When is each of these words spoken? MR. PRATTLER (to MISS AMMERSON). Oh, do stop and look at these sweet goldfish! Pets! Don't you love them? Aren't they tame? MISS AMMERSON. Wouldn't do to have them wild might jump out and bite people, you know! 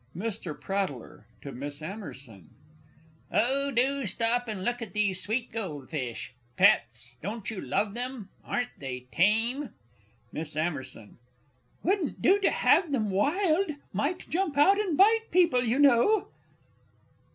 MR. 0.17 0.59
PRATTLER 0.59 1.27
(to 1.43 1.51
MISS 1.51 1.79
AMMERSON). 1.79 2.49
Oh, 3.31 3.69
do 3.69 4.07
stop 4.07 4.47
and 4.47 4.63
look 4.65 4.81
at 4.81 4.93
these 4.93 5.21
sweet 5.21 5.51
goldfish! 5.51 6.33
Pets! 6.57 7.17
Don't 7.21 7.51
you 7.51 7.61
love 7.61 7.93
them? 7.93 8.29
Aren't 8.43 8.79
they 8.79 9.01
tame? 9.11 9.75
MISS 10.31 10.55
AMMERSON. 10.57 11.19
Wouldn't 11.83 12.19
do 12.19 12.39
to 12.39 12.49
have 12.49 12.91
them 12.91 13.11
wild 13.11 13.73
might 13.93 14.27
jump 14.27 14.57
out 14.57 14.79
and 14.79 14.97
bite 14.97 15.29
people, 15.29 15.61
you 15.61 15.77
know! 15.77 16.29